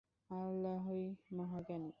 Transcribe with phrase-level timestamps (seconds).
[0.29, 1.03] আল্লাহই
[1.31, 1.89] মহা জ্ঞানী।